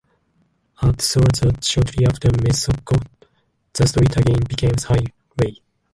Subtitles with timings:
[0.81, 2.99] At Soazza, shortly after Mesocco,
[3.73, 5.61] the street again becomes a highway.